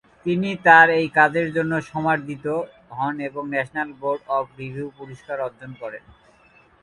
[0.25, 2.45] তিনি তার এই কাজের জন্য সমাদৃত
[2.97, 6.03] হন এবং ন্যাশনাল বোর্ড অব রিভিউ পুরস্কার অর্জন করেন।